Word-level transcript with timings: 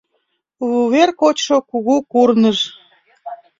«Вувер 0.69 1.09
кочшо 1.19 1.57
кугу 1.69 1.95
курныж 2.11 2.59